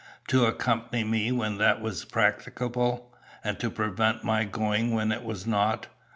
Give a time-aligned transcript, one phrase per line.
[0.27, 3.13] to accompany me when that was practicable,
[3.43, 5.89] and to prevent my going when it was not?